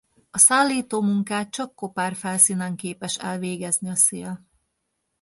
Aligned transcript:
A 0.31 0.37
szállító 0.37 1.01
munkát 1.01 1.49
csak 1.51 1.75
kopár 1.75 2.15
felszínen 2.15 2.75
képes 2.75 3.17
elvégezni 3.17 3.89
a 3.89 3.95
szél. 3.95 4.45